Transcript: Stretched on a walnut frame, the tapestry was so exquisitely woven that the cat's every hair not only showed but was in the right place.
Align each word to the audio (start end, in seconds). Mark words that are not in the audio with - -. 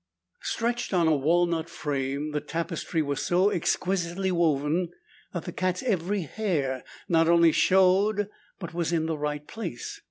Stretched 0.41 0.95
on 0.95 1.07
a 1.07 1.15
walnut 1.15 1.69
frame, 1.69 2.31
the 2.31 2.41
tapestry 2.41 3.03
was 3.03 3.21
so 3.23 3.51
exquisitely 3.51 4.31
woven 4.31 4.89
that 5.31 5.45
the 5.45 5.51
cat's 5.51 5.83
every 5.83 6.23
hair 6.23 6.83
not 7.07 7.29
only 7.29 7.51
showed 7.51 8.27
but 8.57 8.73
was 8.73 8.91
in 8.91 9.05
the 9.05 9.15
right 9.15 9.45
place. 9.47 9.99